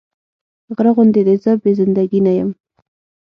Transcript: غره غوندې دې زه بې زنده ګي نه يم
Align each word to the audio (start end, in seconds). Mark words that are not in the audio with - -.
غره 0.75 0.91
غوندې 0.95 1.21
دې 1.27 1.35
زه 1.43 1.51
بې 1.61 1.71
زنده 1.79 2.03
ګي 2.09 2.19
نه 2.27 2.31
يم 2.37 2.49